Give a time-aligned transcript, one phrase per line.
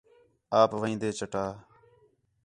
[0.59, 1.45] آپ وین٘دے چٹا